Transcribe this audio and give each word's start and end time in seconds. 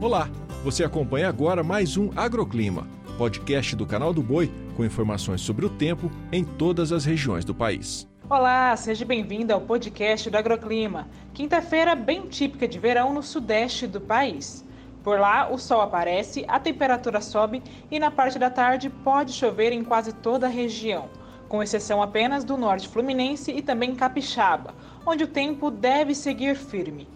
Olá, 0.00 0.30
você 0.64 0.82
acompanha 0.82 1.28
agora 1.28 1.62
mais 1.62 1.98
um 1.98 2.08
Agroclima, 2.16 2.88
podcast 3.18 3.76
do 3.76 3.84
canal 3.84 4.14
do 4.14 4.22
Boi 4.22 4.50
com 4.74 4.82
informações 4.82 5.42
sobre 5.42 5.66
o 5.66 5.68
tempo 5.68 6.10
em 6.32 6.42
todas 6.42 6.90
as 6.90 7.04
regiões 7.04 7.44
do 7.44 7.54
país. 7.54 8.08
Olá, 8.26 8.74
seja 8.76 9.04
bem-vindo 9.04 9.52
ao 9.52 9.60
podcast 9.60 10.30
do 10.30 10.38
Agroclima. 10.38 11.06
Quinta-feira 11.34 11.94
bem 11.94 12.22
típica 12.28 12.66
de 12.66 12.78
verão 12.78 13.12
no 13.12 13.22
sudeste 13.22 13.86
do 13.86 14.00
país. 14.00 14.64
Por 15.04 15.20
lá, 15.20 15.52
o 15.52 15.58
sol 15.58 15.82
aparece, 15.82 16.46
a 16.48 16.58
temperatura 16.58 17.20
sobe 17.20 17.62
e 17.90 18.00
na 18.00 18.10
parte 18.10 18.38
da 18.38 18.48
tarde 18.48 18.88
pode 18.88 19.34
chover 19.34 19.70
em 19.70 19.84
quase 19.84 20.14
toda 20.14 20.46
a 20.46 20.50
região, 20.50 21.10
com 21.46 21.62
exceção 21.62 22.00
apenas 22.00 22.42
do 22.42 22.56
norte 22.56 22.88
fluminense 22.88 23.52
e 23.52 23.60
também 23.60 23.94
capixaba, 23.94 24.74
onde 25.04 25.24
o 25.24 25.28
tempo 25.28 25.70
deve 25.70 26.14
seguir 26.14 26.56
firme. 26.56 27.06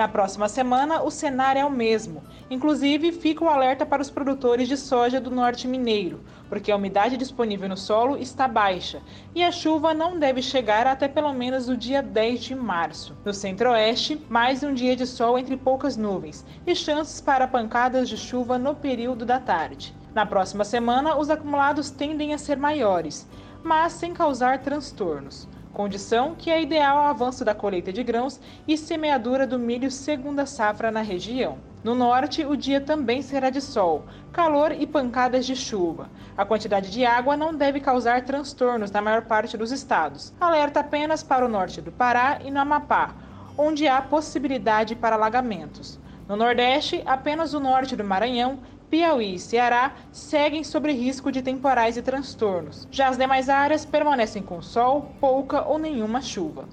Na 0.00 0.08
próxima 0.08 0.48
semana, 0.48 1.02
o 1.02 1.10
cenário 1.10 1.60
é 1.60 1.64
o 1.66 1.70
mesmo. 1.70 2.22
Inclusive, 2.48 3.12
fica 3.12 3.44
o 3.44 3.50
alerta 3.50 3.84
para 3.84 4.00
os 4.00 4.08
produtores 4.08 4.66
de 4.66 4.74
soja 4.74 5.20
do 5.20 5.30
norte 5.30 5.68
mineiro, 5.68 6.24
porque 6.48 6.72
a 6.72 6.76
umidade 6.76 7.18
disponível 7.18 7.68
no 7.68 7.76
solo 7.76 8.16
está 8.16 8.48
baixa 8.48 9.02
e 9.34 9.44
a 9.44 9.52
chuva 9.52 9.92
não 9.92 10.18
deve 10.18 10.40
chegar 10.40 10.86
até 10.86 11.06
pelo 11.06 11.34
menos 11.34 11.68
o 11.68 11.76
dia 11.76 12.02
10 12.02 12.42
de 12.42 12.54
março. 12.54 13.14
No 13.22 13.34
centro-oeste, 13.34 14.18
mais 14.30 14.62
um 14.62 14.72
dia 14.72 14.96
de 14.96 15.06
sol 15.06 15.38
entre 15.38 15.58
poucas 15.58 15.98
nuvens 15.98 16.46
e 16.66 16.74
chances 16.74 17.20
para 17.20 17.46
pancadas 17.46 18.08
de 18.08 18.16
chuva 18.16 18.56
no 18.56 18.74
período 18.74 19.26
da 19.26 19.38
tarde. 19.38 19.94
Na 20.14 20.24
próxima 20.24 20.64
semana, 20.64 21.18
os 21.18 21.28
acumulados 21.28 21.90
tendem 21.90 22.32
a 22.32 22.38
ser 22.38 22.56
maiores, 22.56 23.28
mas 23.62 23.92
sem 23.92 24.14
causar 24.14 24.60
transtornos 24.60 25.46
condição 25.72 26.34
que 26.36 26.50
é 26.50 26.60
ideal 26.60 26.98
ao 26.98 27.06
avanço 27.06 27.44
da 27.44 27.54
colheita 27.54 27.92
de 27.92 28.02
grãos 28.02 28.40
e 28.66 28.76
semeadura 28.76 29.46
do 29.46 29.58
milho 29.58 29.90
segunda 29.90 30.46
safra 30.46 30.90
na 30.90 31.00
região. 31.00 31.58
No 31.82 31.94
norte, 31.94 32.44
o 32.44 32.56
dia 32.56 32.80
também 32.80 33.22
será 33.22 33.48
de 33.48 33.60
sol, 33.60 34.04
calor 34.32 34.72
e 34.72 34.86
pancadas 34.86 35.46
de 35.46 35.56
chuva. 35.56 36.10
A 36.36 36.44
quantidade 36.44 36.90
de 36.90 37.06
água 37.06 37.36
não 37.36 37.54
deve 37.54 37.80
causar 37.80 38.22
transtornos 38.22 38.90
na 38.90 39.00
maior 39.00 39.22
parte 39.22 39.56
dos 39.56 39.72
estados. 39.72 40.32
Alerta 40.38 40.80
apenas 40.80 41.22
para 41.22 41.44
o 41.44 41.48
norte 41.48 41.80
do 41.80 41.90
Pará 41.90 42.38
e 42.44 42.50
no 42.50 42.60
Amapá, 42.60 43.14
onde 43.56 43.88
há 43.88 44.02
possibilidade 44.02 44.94
para 44.94 45.16
alagamentos. 45.16 45.98
No 46.28 46.36
Nordeste, 46.36 47.02
apenas 47.06 47.54
o 47.54 47.60
norte 47.60 47.96
do 47.96 48.04
Maranhão 48.04 48.58
Piauí 48.90 49.36
e 49.36 49.38
Ceará 49.38 49.92
seguem 50.10 50.64
sobre 50.64 50.92
risco 50.92 51.30
de 51.30 51.40
temporais 51.40 51.96
e 51.96 52.02
transtornos. 52.02 52.88
Já 52.90 53.08
as 53.08 53.16
demais 53.16 53.48
áreas 53.48 53.84
permanecem 53.84 54.42
com 54.42 54.60
sol, 54.60 55.12
pouca 55.20 55.62
ou 55.62 55.78
nenhuma 55.78 56.20
chuva. 56.20 56.68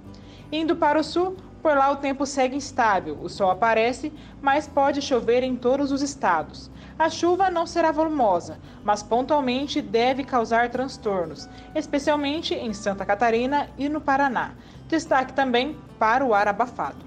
Indo 0.51 0.75
para 0.75 0.99
o 0.99 1.03
sul, 1.03 1.37
por 1.61 1.77
lá 1.77 1.91
o 1.91 1.97
tempo 1.97 2.25
segue 2.25 2.55
instável, 2.55 3.19
o 3.21 3.29
sol 3.29 3.51
aparece, 3.51 4.11
mas 4.41 4.67
pode 4.67 4.99
chover 4.99 5.43
em 5.43 5.55
todos 5.55 5.91
os 5.91 6.01
estados. 6.01 6.71
A 6.97 7.07
chuva 7.07 7.51
não 7.51 7.67
será 7.67 7.91
volumosa, 7.91 8.57
mas 8.83 9.03
pontualmente 9.03 9.79
deve 9.79 10.23
causar 10.23 10.69
transtornos, 10.69 11.47
especialmente 11.75 12.55
em 12.55 12.73
Santa 12.73 13.05
Catarina 13.05 13.69
e 13.77 13.87
no 13.87 14.01
Paraná. 14.01 14.53
Destaque 14.87 15.33
também 15.33 15.77
para 15.99 16.25
o 16.25 16.33
ar 16.33 16.47
abafado. 16.47 17.06